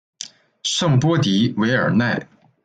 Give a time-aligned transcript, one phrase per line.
[0.63, 2.27] 圣波迪韦尔奈。